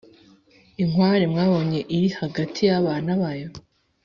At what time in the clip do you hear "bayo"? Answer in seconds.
3.21-3.49